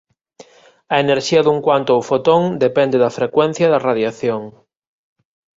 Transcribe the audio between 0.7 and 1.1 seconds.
A